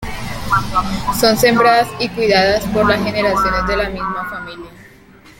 [1.19, 4.73] Son sembradas y cuidadas por las generaciones de las mismas familias.